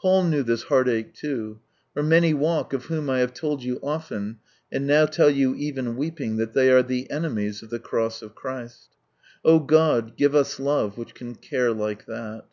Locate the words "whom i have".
2.86-3.32